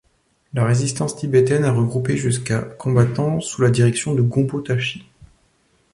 La 0.55 0.65
résistance 0.65 1.15
tibétaine 1.15 1.63
a 1.63 1.71
regroupé 1.71 2.17
jusqu'à 2.17 2.59
combattants, 2.61 3.39
sous 3.39 3.61
la 3.61 3.69
direction 3.69 4.15
de 4.15 4.23
Gompo 4.23 4.59
Tashi. 4.59 5.05